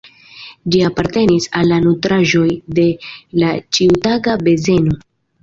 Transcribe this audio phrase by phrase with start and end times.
[0.75, 2.47] Ĝi apartenis al la nutraĵoj
[2.81, 2.87] de
[3.43, 4.99] la ĉiutaga bezono.